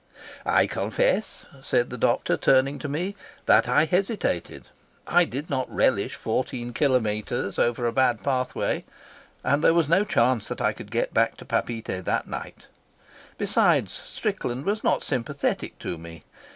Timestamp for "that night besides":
12.03-13.93